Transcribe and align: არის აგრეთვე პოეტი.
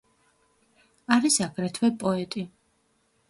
არის 1.17 1.37
აგრეთვე 1.47 1.91
პოეტი. 2.05 2.47